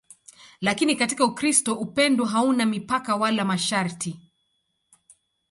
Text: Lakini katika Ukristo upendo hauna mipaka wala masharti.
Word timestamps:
Lakini 0.61 0.95
katika 0.95 1.25
Ukristo 1.25 1.73
upendo 1.75 2.25
hauna 2.25 2.65
mipaka 2.65 3.15
wala 3.15 3.45
masharti. 3.45 4.19